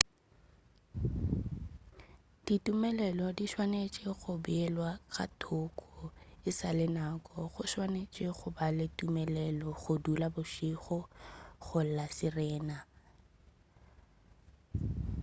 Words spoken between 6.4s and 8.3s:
e sa le nako o swanetše